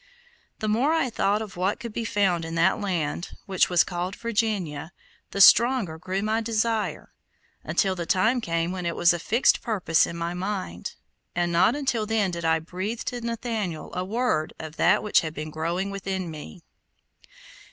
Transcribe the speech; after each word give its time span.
The 0.57 0.67
more 0.67 0.93
I 0.93 1.11
thought 1.11 1.43
of 1.43 1.55
what 1.55 1.79
could 1.79 1.93
be 1.93 2.05
found 2.05 2.43
in 2.43 2.55
that 2.55 2.81
land, 2.81 3.37
which 3.45 3.69
was 3.69 3.83
called 3.83 4.15
Virginia, 4.15 4.93
the 5.29 5.39
stronger 5.39 5.99
grew 5.99 6.23
my 6.23 6.41
desire, 6.41 7.13
until 7.63 7.93
the 7.93 8.07
time 8.07 8.41
came 8.41 8.71
when 8.71 8.87
it 8.87 8.95
was 8.95 9.13
a 9.13 9.19
fixed 9.19 9.61
purpose 9.61 10.07
in 10.07 10.17
my 10.17 10.33
mind, 10.33 10.95
and 11.35 11.51
not 11.51 11.75
until 11.75 12.07
then 12.07 12.31
did 12.31 12.43
I 12.45 12.57
breathe 12.57 13.01
to 13.01 13.21
Nathaniel 13.21 13.93
a 13.93 14.03
word 14.03 14.53
of 14.57 14.75
that 14.77 15.03
which 15.03 15.19
had 15.19 15.35
been 15.35 15.51
growing 15.51 15.91
within 15.91 16.31
me. 16.31 16.63